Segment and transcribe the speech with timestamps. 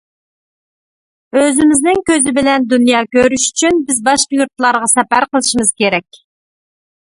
[1.41, 6.07] ئۆزىمىزنىڭ كۈزى بىلەن دۇنيا كۈرۈك ئۈچۈن بىز باشقا يۇرتلارغا سەپەر قىلىشىمىز كىرەي.